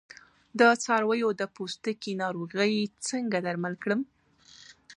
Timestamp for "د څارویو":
0.59-1.29